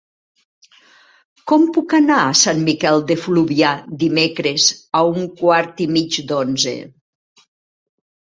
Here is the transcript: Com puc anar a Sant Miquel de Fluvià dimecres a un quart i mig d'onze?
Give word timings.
Com 1.51 1.65
puc 1.73 1.91
anar 1.97 2.15
a 2.21 2.31
Sant 2.39 2.63
Miquel 2.69 3.03
de 3.11 3.17
Fluvià 3.25 3.75
dimecres 4.05 4.65
a 5.01 5.01
un 5.11 5.29
quart 5.43 5.83
i 5.85 5.89
mig 5.99 6.17
d'onze? 6.31 6.75